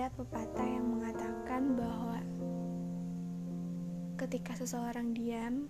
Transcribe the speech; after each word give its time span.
Ada 0.00 0.16
pepatah 0.16 0.64
yang 0.64 0.96
mengatakan 0.96 1.76
bahwa 1.76 2.24
ketika 4.16 4.56
seseorang 4.56 5.12
diam, 5.12 5.68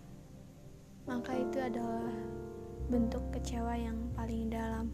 maka 1.02 1.34
itu 1.34 1.58
adalah 1.58 2.14
bentuk 2.94 3.26
kecewa 3.34 3.74
yang 3.74 3.98
paling 4.14 4.46
dalam. 4.46 4.86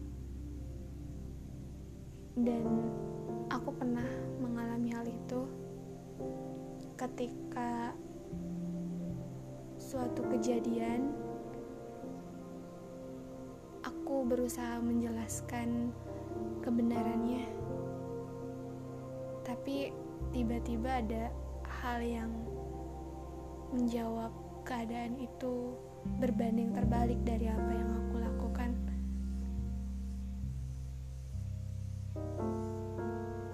Dan 2.33 2.65
aku 3.53 3.77
pernah 3.77 4.09
mengalami 4.41 4.89
hal 4.89 5.05
itu 5.05 5.45
ketika 6.97 7.93
suatu 9.77 10.25
kejadian 10.33 11.13
aku 13.85 14.25
berusaha 14.25 14.81
menjelaskan 14.81 15.93
kebenarannya 16.65 17.66
tapi 19.47 19.95
tiba-tiba 20.35 20.99
ada 20.99 21.31
hal 21.79 22.03
yang 22.03 22.27
menjawab 23.71 24.27
keadaan 24.67 25.15
itu 25.23 25.71
berbanding 26.19 26.75
terbalik 26.75 27.15
dari 27.23 27.47
apa 27.47 27.71
yang 27.71 27.89
aku 27.95 28.15
lakukan. 28.19 28.69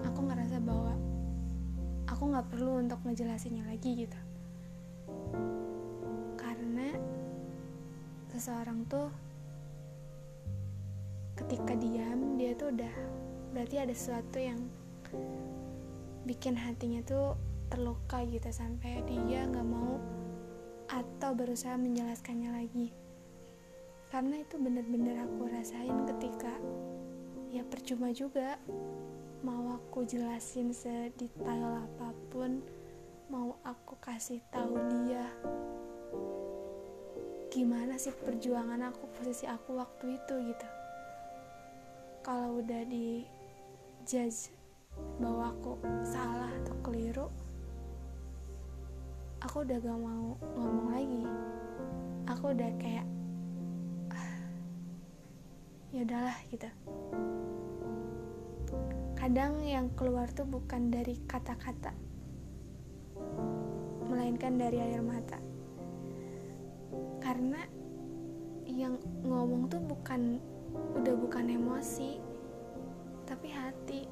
Aku 0.02 0.20
ngerasa 0.26 0.58
bahwa 0.58 0.98
aku 2.10 2.22
nggak 2.26 2.48
perlu 2.50 2.82
untuk 2.82 2.98
ngejelasinnya 3.06 3.62
lagi 3.62 4.06
gitu. 4.06 4.20
Karena 6.34 6.90
seseorang 8.34 8.82
tuh 8.90 9.14
ketika 11.38 11.78
diam 11.78 12.34
dia 12.34 12.50
tuh 12.58 12.74
udah 12.74 12.94
berarti 13.54 13.78
ada 13.78 13.94
sesuatu 13.94 14.42
yang 14.42 14.58
bikin 16.24 16.56
hatinya 16.56 17.04
tuh 17.04 17.36
terluka 17.68 18.24
gitu 18.28 18.48
sampai 18.48 19.04
dia 19.04 19.44
nggak 19.48 19.68
mau 19.68 20.00
atau 20.88 21.30
berusaha 21.36 21.76
menjelaskannya 21.76 22.50
lagi. 22.52 22.88
Karena 24.08 24.40
itu 24.40 24.56
bener-bener 24.60 25.20
aku 25.24 25.50
rasain 25.50 26.06
ketika 26.06 26.54
ya 27.50 27.66
percuma 27.66 28.14
juga 28.14 28.58
mau 29.44 29.76
aku 29.76 30.06
jelasin 30.08 30.72
sedetail 30.72 31.84
apa 31.84 32.16
pun 32.32 32.64
mau 33.28 33.58
aku 33.66 33.98
kasih 34.00 34.40
tahu 34.48 34.78
dia 35.04 35.26
gimana 37.50 37.94
sih 37.98 38.10
perjuangan 38.10 38.90
aku 38.90 39.06
posisi 39.14 39.46
aku 39.46 39.78
waktu 39.78 40.18
itu 40.18 40.34
gitu. 40.50 40.68
Kalau 42.22 42.58
udah 42.62 42.82
di 42.86 43.22
judge 44.06 44.53
bahwa 45.18 45.54
aku 45.54 45.78
salah 46.02 46.50
atau 46.62 46.74
keliru 46.82 47.26
aku 49.44 49.60
udah 49.60 49.76
gak 49.76 50.00
mau 50.00 50.40
ngomong 50.56 50.88
lagi. 50.96 51.24
Aku 52.32 52.56
udah 52.56 52.70
kayak 52.80 53.06
ya 55.92 56.00
udahlah 56.00 56.38
gitu. 56.48 56.68
Kadang 59.20 59.60
yang 59.62 59.92
keluar 59.92 60.32
tuh 60.32 60.48
bukan 60.48 60.88
dari 60.88 61.20
kata-kata 61.28 61.92
melainkan 64.08 64.56
dari 64.56 64.80
air 64.80 65.04
mata. 65.04 65.36
Karena 67.20 67.60
yang 68.64 68.96
ngomong 69.28 69.68
tuh 69.68 69.80
bukan 69.84 70.40
udah 70.98 71.14
bukan 71.14 71.46
emosi 71.46 72.18
tapi 73.28 73.48
hati 73.54 74.10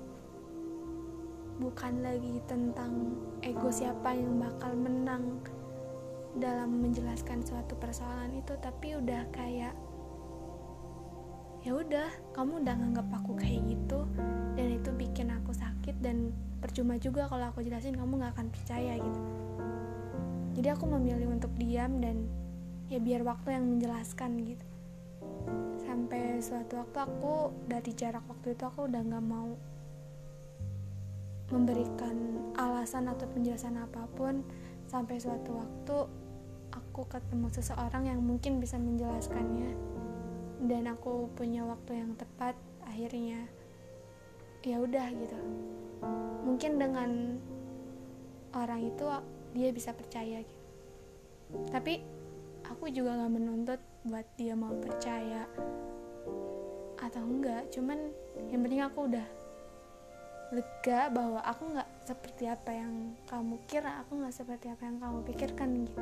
bukan 1.62 2.02
lagi 2.02 2.42
tentang 2.50 3.14
ego 3.38 3.70
siapa 3.70 4.10
yang 4.18 4.42
bakal 4.42 4.74
menang 4.74 5.38
dalam 6.34 6.82
menjelaskan 6.82 7.46
suatu 7.46 7.78
persoalan 7.78 8.34
itu 8.34 8.58
tapi 8.58 8.98
udah 8.98 9.22
kayak 9.30 9.70
ya 11.62 11.72
udah 11.78 12.10
kamu 12.34 12.66
udah 12.66 12.74
nganggap 12.74 13.06
aku 13.22 13.38
kayak 13.38 13.62
gitu 13.70 14.02
dan 14.58 14.66
itu 14.74 14.90
bikin 14.98 15.30
aku 15.30 15.54
sakit 15.54 15.94
dan 16.02 16.34
percuma 16.58 16.98
juga 16.98 17.30
kalau 17.30 17.46
aku 17.46 17.62
jelasin 17.62 17.94
kamu 17.94 18.18
nggak 18.18 18.34
akan 18.34 18.48
percaya 18.50 18.98
gitu. 18.98 19.20
Jadi 20.58 20.68
aku 20.68 20.84
memilih 20.90 21.30
untuk 21.30 21.54
diam 21.56 22.02
dan 22.02 22.26
ya 22.90 22.98
biar 22.98 23.22
waktu 23.22 23.54
yang 23.54 23.64
menjelaskan 23.66 24.42
gitu. 24.42 24.66
Sampai 25.86 26.42
suatu 26.42 26.82
waktu 26.82 26.98
aku 26.98 27.54
dari 27.70 27.94
jarak 27.94 28.26
waktu 28.26 28.58
itu 28.58 28.62
aku 28.66 28.90
udah 28.90 29.00
nggak 29.00 29.24
mau 29.24 29.54
memberikan 31.52 32.16
alasan 32.56 33.12
atau 33.12 33.28
penjelasan 33.28 33.76
apa 33.76 34.08
pun 34.16 34.40
sampai 34.88 35.20
suatu 35.20 35.60
waktu 35.60 35.96
aku 36.72 37.04
ketemu 37.06 37.48
seseorang 37.52 38.08
yang 38.08 38.20
mungkin 38.24 38.58
bisa 38.58 38.80
menjelaskannya 38.80 39.76
dan 40.64 40.88
aku 40.88 41.28
punya 41.36 41.62
waktu 41.68 42.00
yang 42.00 42.16
tepat 42.16 42.56
akhirnya 42.88 43.44
ya 44.64 44.80
udah 44.80 45.06
gitu. 45.12 45.38
Mungkin 46.42 46.80
dengan 46.80 47.36
orang 48.56 48.88
itu 48.88 49.04
dia 49.52 49.68
bisa 49.70 49.92
percaya 49.92 50.40
gitu. 50.40 50.64
Tapi 51.68 52.00
aku 52.64 52.88
juga 52.88 53.14
gak 53.20 53.32
menuntut 53.32 53.80
buat 54.08 54.26
dia 54.34 54.56
mau 54.56 54.72
percaya 54.80 55.46
atau 57.02 57.22
enggak 57.26 57.66
cuman 57.74 57.98
yang 58.50 58.62
penting 58.62 58.82
aku 58.82 59.10
udah 59.10 59.26
lega 60.52 61.08
bahwa 61.08 61.40
aku 61.40 61.72
nggak 61.72 61.90
seperti 62.04 62.44
apa 62.44 62.76
yang 62.76 63.16
kamu 63.24 63.56
kira 63.64 64.04
aku 64.04 64.20
nggak 64.20 64.36
seperti 64.36 64.68
apa 64.68 64.84
yang 64.84 65.00
kamu 65.00 65.18
pikirkan 65.24 65.68
gitu. 65.88 65.96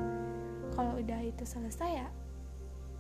Kalau 0.74 0.98
udah 0.98 1.20
itu 1.22 1.44
selesai 1.46 1.90
ya 2.02 2.08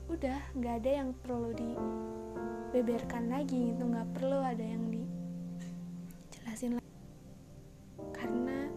udah 0.06 0.38
nggak 0.54 0.74
ada 0.78 0.90
yang 1.02 1.10
perlu 1.10 1.50
dibeberkan 1.58 3.34
lagi 3.34 3.74
gitu. 3.74 3.82
Nggak 3.82 4.08
perlu 4.14 4.38
ada 4.38 4.62
yang 4.62 4.94
dijelasin 4.94 6.78
lagi. 6.78 6.94
Karena 8.14 8.70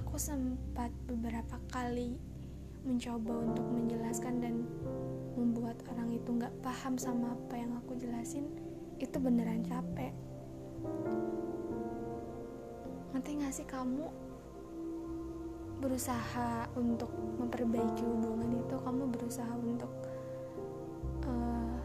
aku 0.00 0.16
sempat 0.16 0.88
beberapa 1.04 1.60
kali 1.68 2.16
mencoba 2.88 3.52
untuk 3.52 3.68
menjelaskan 3.68 4.40
dan 4.40 4.64
membuat 5.36 5.76
orang 5.92 6.16
itu 6.16 6.32
nggak 6.32 6.56
paham 6.64 6.96
sama 6.96 7.36
apa 7.36 7.54
yang 7.60 7.76
aku 7.84 8.00
jelasin 8.00 8.48
itu 8.96 9.20
beneran 9.20 9.60
capek 9.60 10.10
ngerti 13.18 13.30
gak 13.42 13.54
sih 13.54 13.66
kamu 13.66 14.06
berusaha 15.82 16.70
untuk 16.78 17.10
memperbaiki 17.38 18.02
hubungan 18.06 18.62
itu? 18.62 18.76
Kamu 18.78 19.10
berusaha 19.10 19.52
untuk 19.58 19.90
uh, 21.26 21.78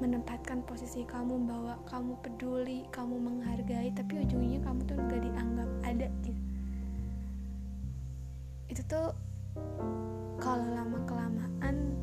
menempatkan 0.00 0.64
posisi 0.64 1.04
kamu 1.04 1.44
bahwa 1.44 1.76
kamu 1.88 2.12
peduli 2.24 2.88
kamu 2.88 3.20
menghargai 3.20 3.92
tapi 3.92 4.24
ujungnya 4.24 4.64
kamu 4.64 4.80
tuh 4.88 4.96
gak 4.96 5.22
dianggap 5.22 5.70
ada 5.84 6.08
gitu. 6.24 6.40
Itu 8.72 8.82
tuh 8.88 9.08
kalau 10.40 10.66
lama 10.72 10.98
kelamaan 11.04 11.96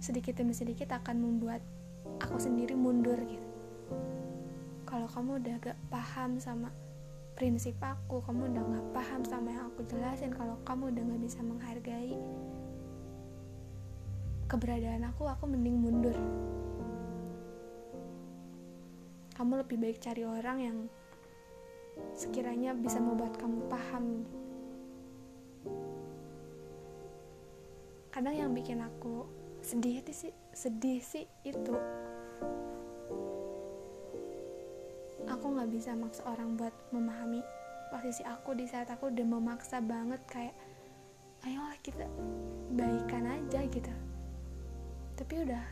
sedikit 0.00 0.40
demi 0.40 0.56
sedikit 0.56 0.92
akan 0.96 1.20
membuat 1.20 1.60
aku 2.20 2.36
sendiri 2.40 2.76
mundur 2.76 3.16
gitu. 3.24 3.48
Kalau 4.84 5.06
kamu 5.06 5.38
udah 5.42 5.54
gak 5.62 5.78
paham 5.88 6.40
sama 6.42 6.68
prinsip 7.38 7.78
aku 7.80 8.20
kamu 8.20 8.52
udah 8.52 8.62
gak 8.68 8.86
paham 8.92 9.22
sama 9.24 9.48
yang 9.48 9.64
aku 9.72 9.80
jelasin 9.88 10.28
kalau 10.34 10.60
kamu 10.66 10.92
udah 10.92 11.02
gak 11.08 11.22
bisa 11.24 11.40
menghargai 11.40 12.14
keberadaan 14.50 15.06
aku 15.06 15.30
aku 15.30 15.46
mending 15.46 15.78
mundur. 15.78 16.16
Kamu 19.38 19.56
lebih 19.62 19.80
baik 19.80 20.02
cari 20.02 20.26
orang 20.26 20.58
yang 20.60 20.78
sekiranya 22.12 22.76
bisa 22.76 22.98
membuat 22.98 23.38
kamu 23.38 23.62
paham. 23.70 24.04
Kadang 28.10 28.34
yang 28.34 28.50
bikin 28.52 28.82
aku 28.82 29.24
sedih 29.70 30.02
sih 30.10 30.34
sedih 30.50 30.98
sih 30.98 31.30
itu. 31.46 31.78
Aku 35.30 35.46
nggak 35.54 35.70
bisa 35.70 35.94
maksa 35.94 36.26
orang 36.26 36.58
buat 36.58 36.74
memahami 36.90 37.38
posisi 37.94 38.26
aku 38.26 38.58
di 38.58 38.66
saat 38.66 38.90
aku 38.90 39.14
udah 39.14 39.22
memaksa 39.22 39.78
banget 39.78 40.18
kayak 40.26 40.58
ayolah 41.46 41.78
kita 41.86 42.02
baikan 42.74 43.30
aja 43.30 43.62
gitu. 43.70 43.94
Tapi 45.14 45.34
udah 45.46 45.62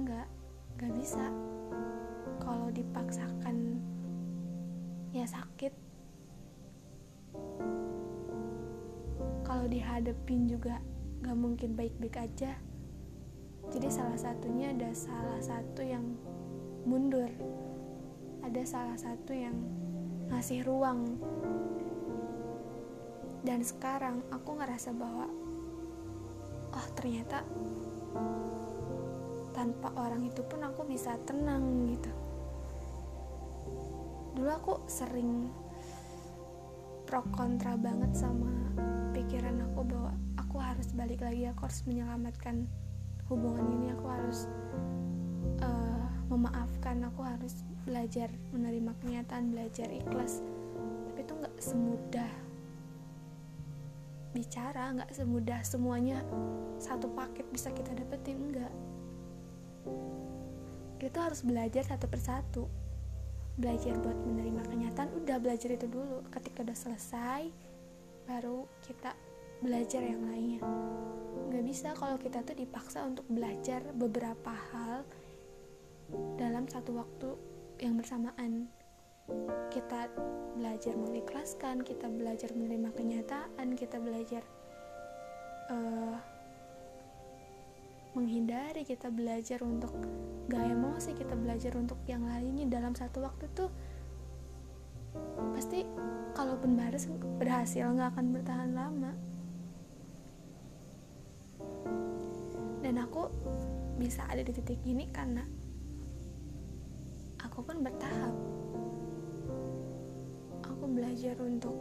enggak 0.00 0.28
nggak 0.80 0.92
bisa. 0.96 1.28
Kalau 2.40 2.72
dipaksakan 2.72 3.84
ya 5.12 5.28
sakit. 5.28 5.76
Kalau 9.44 9.68
dihadapin 9.68 10.48
juga 10.48 10.80
gak 11.20 11.36
mungkin 11.36 11.76
baik-baik 11.76 12.16
aja 12.16 12.56
jadi 13.70 13.86
salah 13.86 14.18
satunya 14.18 14.74
ada 14.74 14.90
salah 14.90 15.38
satu 15.38 15.80
yang 15.86 16.02
mundur. 16.82 17.30
Ada 18.42 18.62
salah 18.66 18.98
satu 18.98 19.30
yang 19.30 19.54
ngasih 20.26 20.66
ruang. 20.66 21.18
Dan 23.46 23.62
sekarang 23.62 24.26
aku 24.34 24.58
ngerasa 24.58 24.90
bahwa 24.90 25.30
oh 26.70 26.86
ternyata 26.98 27.46
tanpa 29.54 29.94
orang 29.94 30.26
itu 30.26 30.42
pun 30.42 30.66
aku 30.66 30.82
bisa 30.90 31.14
tenang 31.22 31.86
gitu. 31.94 32.12
Dulu 34.34 34.50
aku 34.50 34.74
sering 34.90 35.46
pro 37.06 37.22
kontra 37.34 37.78
banget 37.78 38.14
sama 38.18 38.50
pikiran 39.14 39.62
aku 39.66 39.82
bahwa 39.82 40.12
aku 40.38 40.56
harus 40.62 40.90
balik 40.94 41.22
lagi 41.22 41.46
aku 41.50 41.66
harus 41.66 41.82
menyelamatkan 41.86 42.70
hubungan 43.30 43.64
ini 43.78 43.94
aku 43.94 44.06
harus 44.10 44.50
uh, 45.62 46.10
memaafkan 46.28 47.06
aku 47.06 47.22
harus 47.22 47.62
belajar 47.86 48.28
menerima 48.50 48.92
kenyataan 49.00 49.54
belajar 49.54 49.86
ikhlas. 49.88 50.42
Tapi 51.08 51.22
itu 51.22 51.32
nggak 51.32 51.56
semudah 51.62 52.32
bicara 54.30 54.94
nggak 54.94 55.10
semudah 55.10 55.58
semuanya 55.66 56.22
satu 56.78 57.10
paket 57.10 57.42
bisa 57.50 57.66
kita 57.74 57.90
dapetin 57.98 58.38
enggak 58.38 58.70
kita 61.00 61.16
harus 61.32 61.40
belajar 61.40 61.80
satu 61.80 62.06
persatu. 62.12 62.64
Belajar 63.56 63.96
buat 64.04 64.20
menerima 64.28 64.68
kenyataan 64.68 65.10
udah 65.16 65.40
belajar 65.40 65.72
itu 65.72 65.88
dulu. 65.88 66.20
Ketika 66.28 66.60
udah 66.60 66.76
selesai 66.76 67.48
baru 68.28 68.68
kita 68.84 69.16
belajar 69.60 70.02
yang 70.04 70.24
lainnya. 70.24 70.60
Nggak 71.52 71.64
bisa 71.64 71.88
kalau 71.96 72.16
kita 72.16 72.40
tuh 72.44 72.56
dipaksa 72.56 73.04
untuk 73.04 73.28
belajar 73.28 73.84
beberapa 73.92 74.52
hal 74.72 75.04
dalam 76.40 76.66
satu 76.66 76.96
waktu 76.96 77.36
yang 77.80 78.00
bersamaan. 78.00 78.68
Kita 79.70 80.10
belajar 80.58 80.98
mengikhlaskan 80.98 81.86
kita 81.86 82.10
belajar 82.10 82.50
menerima 82.50 82.90
kenyataan 82.92 83.78
kita 83.78 84.02
belajar 84.02 84.42
uh, 85.70 86.18
menghindari 88.18 88.82
kita 88.82 89.06
belajar 89.06 89.62
untuk 89.62 89.94
gak 90.50 90.66
emosi 90.66 91.14
kita 91.14 91.38
belajar 91.38 91.78
untuk 91.78 92.02
yang 92.10 92.26
lainnya 92.26 92.66
dalam 92.66 92.90
satu 92.90 93.22
waktu 93.22 93.46
tuh 93.54 93.70
pasti 95.54 95.86
kalaupun 96.34 96.74
baris 96.74 97.06
berhasil 97.38 97.86
nggak 97.86 98.14
akan 98.14 98.26
bertahan 98.34 98.70
lama 98.74 99.14
dan 102.90 103.06
aku 103.06 103.30
bisa 104.02 104.26
ada 104.26 104.42
di 104.42 104.50
titik 104.50 104.82
ini 104.82 105.06
karena 105.14 105.46
aku 107.38 107.62
pun 107.62 107.86
bertahap. 107.86 108.34
Aku 110.66 110.90
belajar 110.90 111.38
untuk 111.38 111.78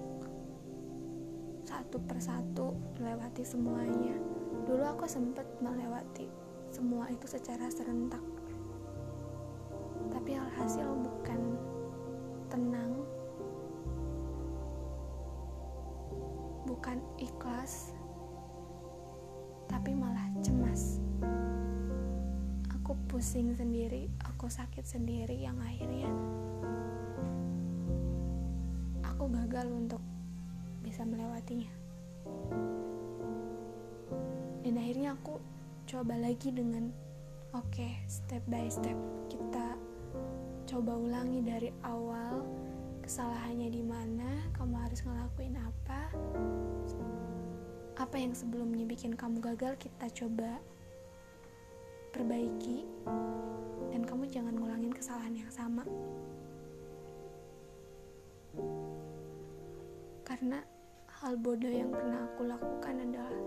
satu 1.65 1.97
persatu 2.05 2.77
melewati 3.01 3.41
semuanya. 3.41 4.21
Dulu 4.69 4.85
aku 4.85 5.09
sempat 5.09 5.49
melewati 5.57 6.29
semua 6.69 7.09
itu 7.09 7.25
secara 7.25 7.73
serentak. 7.73 8.21
Tapi 10.13 10.37
alhasil 10.37 10.93
bukan 10.93 11.41
tenang. 12.53 12.93
Bukan 16.69 17.01
ikhlas. 17.17 17.97
Tapi 19.65 19.93
malah 19.95 20.29
cemas 20.43 20.98
aku 22.89 23.21
pusing 23.21 23.53
sendiri 23.53 24.09
aku 24.25 24.49
sakit 24.49 24.81
sendiri 24.81 25.37
yang 25.37 25.53
akhirnya 25.61 26.09
aku 29.05 29.29
gagal 29.29 29.69
untuk 29.69 30.01
bisa 30.81 31.05
melewatinya. 31.05 31.69
Dan 34.65 34.73
akhirnya 34.73 35.13
aku 35.13 35.37
coba 35.85 36.17
lagi 36.17 36.49
dengan 36.49 36.89
oke 37.53 37.69
okay, 37.69 37.93
step 38.09 38.41
by 38.49 38.65
step 38.65 38.97
kita 39.29 39.77
coba 40.65 40.97
ulangi 40.97 41.45
dari 41.45 41.69
awal 41.85 42.41
kesalahannya 43.05 43.69
di 43.69 43.85
mana 43.85 44.49
kamu 44.57 44.73
harus 44.81 45.05
ngelakuin 45.05 45.61
apa 45.61 46.09
apa 48.01 48.15
yang 48.17 48.33
sebelumnya 48.33 48.89
bikin 48.89 49.13
kamu 49.13 49.37
gagal 49.45 49.77
kita 49.77 50.09
coba 50.09 50.57
perbaiki 52.09 52.85
dan 53.89 54.01
kamu 54.05 54.29
jangan 54.29 54.53
ngulangin 54.55 54.93
kesalahan 54.93 55.33
yang 55.33 55.51
sama. 55.51 55.83
Karena 60.25 60.61
hal 61.19 61.35
bodoh 61.41 61.69
yang 61.69 61.89
pernah 61.89 62.29
aku 62.29 62.47
lakukan 62.47 62.95
adalah 63.01 63.37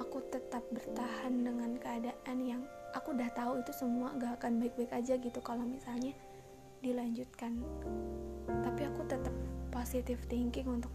aku 0.00 0.18
tetap 0.32 0.64
bertahan 0.72 1.32
dengan 1.44 1.76
keadaan 1.78 2.38
yang 2.42 2.62
aku 2.96 3.12
udah 3.12 3.28
tahu 3.36 3.60
itu 3.60 3.72
semua 3.76 4.12
gak 4.16 4.40
akan 4.40 4.58
baik-baik 4.58 4.92
aja 4.92 5.14
gitu 5.20 5.40
kalau 5.44 5.62
misalnya 5.62 6.16
dilanjutkan. 6.80 7.60
Tapi 8.64 8.82
aku 8.88 9.04
tetap 9.06 9.34
positive 9.70 10.20
thinking 10.26 10.66
untuk 10.66 10.92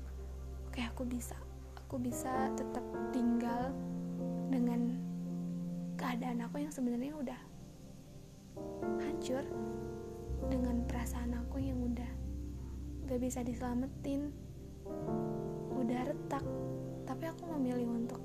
oke 0.67 0.73
okay, 0.73 0.89
aku 0.89 1.05
bisa 1.05 1.37
aku 1.77 2.01
bisa 2.01 2.49
tetap 2.57 2.83
tinggal 3.11 3.69
dengan 4.51 4.90
keadaan 6.01 6.41
aku 6.41 6.65
yang 6.65 6.73
sebenarnya 6.73 7.13
udah 7.13 7.41
hancur 9.05 9.45
dengan 10.49 10.81
perasaan 10.89 11.37
aku 11.37 11.61
yang 11.61 11.77
udah 11.77 12.11
gak 13.05 13.21
bisa 13.21 13.45
diselamatin 13.45 14.33
udah 15.77 16.01
retak 16.09 16.43
tapi 17.05 17.29
aku 17.29 17.45
memilih 17.53 17.85
untuk 17.93 18.21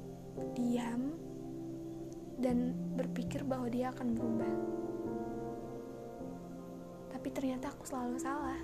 diam 0.57 1.13
dan 2.37 2.77
berpikir 2.97 3.45
bahwa 3.45 3.69
dia 3.73 3.93
akan 3.93 4.13
berubah. 4.13 4.55
Tapi 7.13 7.29
ternyata 7.33 7.73
aku 7.73 7.85
selalu 7.89 8.17
salah. 8.21 8.61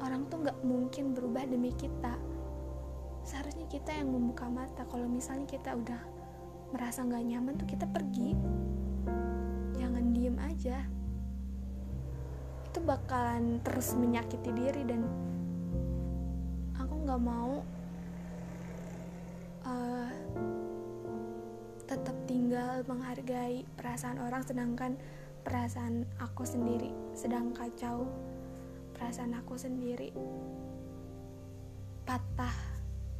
Orang 0.00 0.24
tuh 0.32 0.40
gak 0.40 0.58
mungkin 0.64 1.12
berubah 1.12 1.44
demi 1.44 1.72
kita. 1.76 2.16
Seharusnya 3.28 3.68
kita 3.68 3.92
yang 3.92 4.08
membuka 4.08 4.48
mata. 4.48 4.88
Kalau 4.88 5.04
misalnya 5.04 5.44
kita 5.44 5.76
udah 5.76 6.00
merasa 6.72 7.04
gak 7.04 7.20
nyaman 7.28 7.60
tuh 7.60 7.68
kita 7.68 7.84
pergi. 7.84 8.32
Jangan 9.76 10.04
diem 10.16 10.36
aja. 10.40 10.80
Itu 12.72 12.80
bakalan 12.80 13.60
terus 13.60 13.92
menyakiti 13.92 14.48
diri 14.56 14.82
dan 14.88 15.04
nggak 17.08 17.24
mau 17.24 17.64
uh, 19.64 20.12
tetap 21.88 22.12
tinggal 22.28 22.84
menghargai 22.84 23.64
perasaan 23.80 24.20
orang 24.20 24.44
sedangkan 24.44 24.92
perasaan 25.40 26.04
aku 26.20 26.44
sendiri 26.44 26.92
sedang 27.16 27.56
kacau 27.56 28.04
perasaan 28.92 29.40
aku 29.40 29.56
sendiri 29.56 30.12
patah 32.04 32.67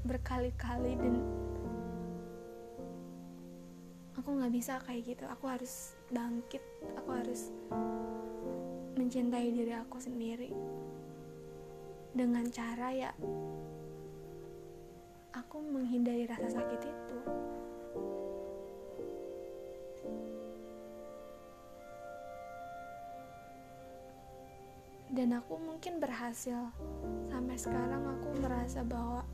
berkali-kali 0.09 0.97
dan 0.97 1.21
aku 4.17 4.29
nggak 4.33 4.53
bisa 4.57 4.81
kayak 4.88 5.05
gitu 5.05 5.25
aku 5.29 5.45
harus 5.47 5.93
bangkit 6.09 6.65
aku 6.97 7.11
harus 7.12 7.53
mencintai 8.97 9.53
diri 9.53 9.77
aku 9.77 10.00
sendiri 10.00 10.50
dengan 12.17 12.49
cara 12.49 12.88
ya 12.91 13.12
aku 15.49 15.65
menghindari 15.65 16.29
rasa 16.29 16.61
sakit 16.61 16.81
itu. 16.85 17.19
Dan 25.09 25.35
aku 25.35 25.57
mungkin 25.57 25.99
berhasil. 25.99 26.69
Sampai 27.33 27.57
sekarang 27.57 28.05
aku 28.07 28.29
merasa 28.45 28.85
bahwa 28.85 29.25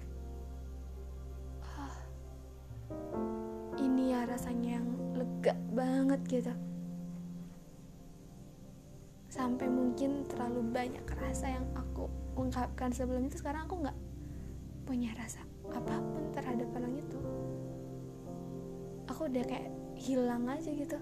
lega 5.44 5.60
banget 5.76 6.20
gitu. 6.24 6.52
Sampai 9.28 9.68
mungkin 9.68 10.24
terlalu 10.24 10.64
banyak 10.72 11.04
rasa 11.20 11.52
yang 11.52 11.68
aku 11.76 12.08
ungkapkan 12.32 12.88
sebelum 12.88 13.28
itu 13.28 13.44
sekarang 13.44 13.68
aku 13.68 13.84
nggak 13.84 13.98
punya 14.88 15.12
rasa 15.20 15.44
apa 15.68 16.00
pun 16.00 16.32
terhadap 16.32 16.64
orang 16.72 16.96
itu. 16.96 17.18
Aku 19.12 19.28
udah 19.28 19.44
kayak 19.44 19.68
hilang 20.00 20.48
aja 20.48 20.72
gitu. 20.72 20.96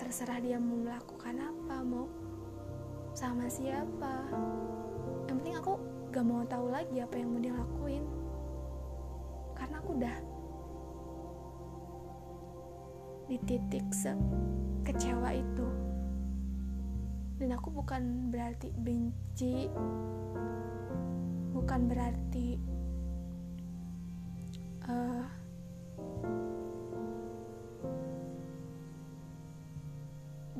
Terserah 0.00 0.40
dia 0.40 0.56
mau 0.56 0.80
melakukan 0.80 1.36
apa 1.36 1.76
mau 1.84 2.08
sama 3.12 3.44
siapa. 3.52 4.24
Yang 5.28 5.36
penting 5.36 5.54
aku 5.60 5.76
gak 6.08 6.24
mau 6.24 6.48
tahu 6.48 6.72
lagi 6.72 6.96
apa 7.04 7.12
yang 7.20 7.28
mau 7.28 7.44
dia 7.44 7.52
lakuin 7.52 8.19
aku 9.80 9.96
udah 9.96 10.16
di 13.32 13.40
titik 13.48 13.88
sekecewa 13.88 15.32
itu. 15.32 15.66
Dan 17.40 17.56
aku 17.56 17.72
bukan 17.72 18.28
berarti 18.28 18.68
benci 18.76 19.72
bukan 21.56 21.80
berarti 21.88 22.60
uh, 24.84 25.24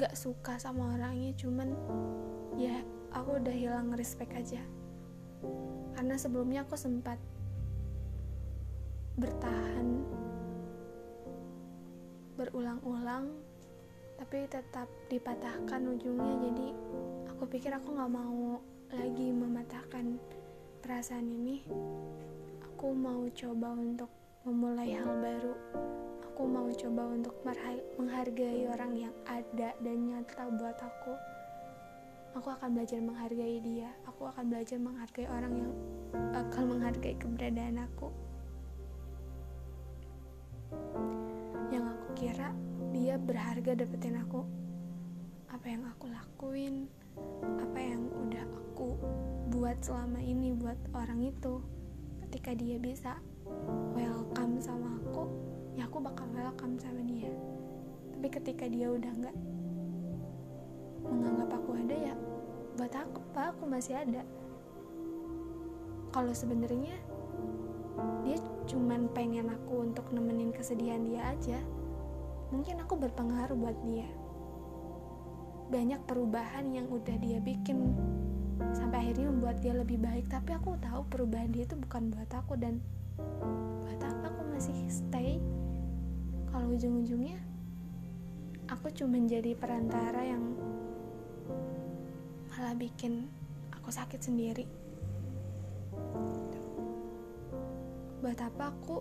gak 0.01 0.17
suka 0.17 0.57
sama 0.57 0.97
orangnya 0.97 1.37
cuman 1.37 1.77
ya 2.57 2.81
aku 3.13 3.37
udah 3.37 3.53
hilang 3.53 3.93
respect 3.93 4.33
aja. 4.33 4.65
Karena 5.93 6.17
sebelumnya 6.17 6.65
aku 6.65 6.81
sempat 6.81 7.21
bertahan 9.21 10.01
berulang-ulang 12.41 13.29
tapi 14.17 14.49
tetap 14.49 14.89
dipatahkan 15.13 15.81
ujungnya. 15.97 16.41
Jadi 16.41 16.69
aku 17.29 17.45
pikir 17.49 17.73
aku 17.73 17.93
gak 17.93 18.09
mau 18.09 18.57
lagi 18.93 19.29
mematahkan 19.29 20.17
perasaan 20.81 21.29
ini. 21.29 21.61
Aku 22.65 22.97
mau 22.97 23.29
coba 23.29 23.77
untuk 23.77 24.09
memulai 24.49 24.97
hal 24.97 25.13
baru. 25.21 25.57
Aku 26.33 26.49
mau 26.49 26.69
coba 26.73 27.03
untuk 27.13 27.37
menghargai 28.01 28.65
orang 28.73 28.93
yang 28.97 29.15
ada 29.29 29.77
dan 29.85 29.97
nyata 30.09 30.49
buat 30.57 30.81
aku. 30.81 31.13
Aku 32.41 32.49
akan 32.49 32.73
belajar 32.73 33.05
menghargai 33.05 33.61
dia. 33.61 33.93
Aku 34.09 34.33
akan 34.33 34.49
belajar 34.49 34.81
menghargai 34.81 35.29
orang 35.29 35.53
yang 35.61 35.73
akan 36.33 36.65
menghargai 36.73 37.21
keberadaan 37.21 37.85
aku 37.85 38.09
dia 43.11 43.19
berharga 43.19 43.75
dapetin 43.75 44.23
aku. 44.23 44.47
Apa 45.51 45.67
yang 45.67 45.83
aku 45.83 46.07
lakuin 46.15 46.87
apa 47.59 47.75
yang 47.83 48.07
udah 48.07 48.47
aku 48.55 48.95
buat 49.51 49.83
selama 49.83 50.23
ini 50.23 50.55
buat 50.55 50.79
orang 50.95 51.19
itu. 51.27 51.59
Ketika 52.23 52.55
dia 52.55 52.79
bisa 52.79 53.19
welcome 53.99 54.63
sama 54.63 54.95
aku 55.03 55.27
ya 55.75 55.91
aku 55.91 55.99
bakal 55.99 56.23
welcome 56.31 56.79
sama 56.79 57.03
dia. 57.03 57.35
Tapi 58.15 58.31
ketika 58.31 58.71
dia 58.71 58.95
udah 58.95 59.11
nggak 59.11 59.37
menganggap 61.11 61.51
aku 61.51 61.83
ada 61.83 62.15
ya 62.15 62.15
buat 62.79 62.95
apa 62.95 63.43
aku 63.51 63.67
masih 63.67 63.99
ada. 63.99 64.23
Kalau 66.15 66.31
sebenarnya 66.31 66.95
dia 68.23 68.39
cuman 68.71 69.11
pengen 69.11 69.51
aku 69.51 69.83
untuk 69.83 70.07
nemenin 70.15 70.55
kesedihan 70.55 71.03
dia 71.03 71.35
aja 71.35 71.59
mungkin 72.51 72.83
aku 72.83 72.99
berpengaruh 72.99 73.55
buat 73.55 73.79
dia. 73.87 74.11
Banyak 75.71 76.03
perubahan 76.03 76.67
yang 76.75 76.91
udah 76.91 77.17
dia 77.23 77.39
bikin 77.39 77.95
sampai 78.75 79.07
akhirnya 79.07 79.31
membuat 79.31 79.63
dia 79.63 79.75
lebih 79.75 80.03
baik. 80.03 80.27
Tapi 80.27 80.59
aku 80.59 80.75
tahu 80.83 81.07
perubahan 81.07 81.51
dia 81.55 81.63
itu 81.63 81.79
bukan 81.79 82.11
buat 82.11 82.31
aku 82.35 82.59
dan 82.59 82.83
buat 83.87 84.01
apa 84.03 84.35
aku 84.35 84.43
masih 84.51 84.77
stay. 84.91 85.39
Kalau 86.51 86.75
ujung-ujungnya 86.75 87.39
aku 88.67 88.91
cuma 88.95 89.19
jadi 89.23 89.55
perantara 89.55 90.27
yang 90.27 90.43
malah 92.51 92.75
bikin 92.75 93.31
aku 93.71 93.95
sakit 93.95 94.19
sendiri. 94.19 94.67
Buat 98.21 98.43
apa 98.43 98.75
aku 98.75 99.01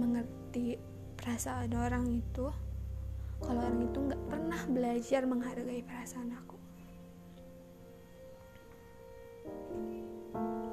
mengerti 0.00 0.89
perasaan 1.30 1.70
orang 1.78 2.10
itu 2.10 2.50
kalau 3.38 3.62
orang 3.62 3.86
itu 3.86 3.98
nggak 4.02 4.22
pernah 4.26 4.62
belajar 4.66 5.22
menghargai 5.30 5.86
perasaan 5.86 6.34
aku. 6.34 6.58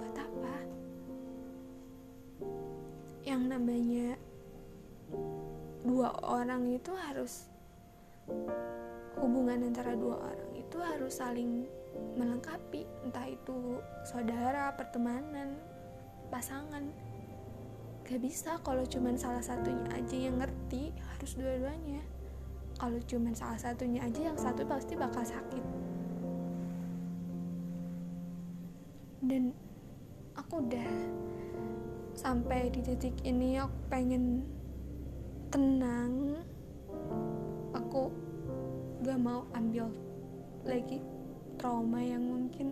Buat 0.02 0.18
apa? 0.18 0.56
Yang 3.22 3.42
namanya 3.54 4.18
dua 5.86 6.10
orang 6.26 6.74
itu 6.74 6.90
harus 7.06 7.54
hubungan 9.22 9.62
antara 9.62 9.94
dua 9.94 10.26
orang 10.26 10.52
itu 10.58 10.78
harus 10.82 11.22
saling 11.22 11.70
melengkapi. 12.18 12.82
Entah 13.06 13.30
itu 13.30 13.78
saudara 14.10 14.74
pertemanan 14.74 15.54
pasangan 16.34 16.90
gak 18.08 18.24
bisa 18.24 18.56
kalau 18.64 18.88
cuman 18.88 19.20
salah 19.20 19.44
satunya 19.44 19.84
aja 19.92 20.16
yang 20.16 20.40
ngerti 20.40 20.96
harus 20.96 21.36
dua-duanya. 21.36 22.00
Kalau 22.80 22.96
cuman 23.04 23.36
salah 23.36 23.60
satunya 23.60 24.00
aja 24.00 24.32
yang 24.32 24.40
satu 24.40 24.64
pasti 24.64 24.96
bakal 24.96 25.28
sakit. 25.28 25.64
Dan 29.28 29.52
aku 30.40 30.64
udah 30.64 30.88
sampai 32.16 32.72
di 32.72 32.80
titik 32.80 33.12
ini 33.28 33.60
aku 33.60 33.76
pengen 33.92 34.48
tenang. 35.52 36.40
Aku 37.76 38.08
gak 39.04 39.20
mau 39.20 39.44
ambil 39.52 39.92
lagi 40.64 41.04
trauma 41.60 42.00
yang 42.00 42.24
mungkin 42.24 42.72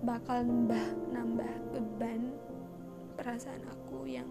bakal 0.00 0.40
nambah 0.40 0.84
nambah 1.12 1.52
beban 1.76 2.32
perasaan 3.18 3.60
aku 3.68 3.77
yang 4.18 4.28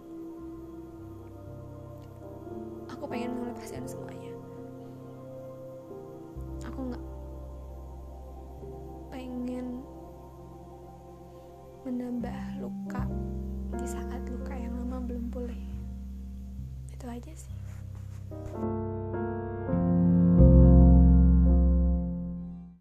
aku 2.92 3.04
pengen 3.08 3.32
melepaskan 3.40 3.88
semuanya. 3.88 4.34
Aku 6.68 6.80
nggak 6.92 7.04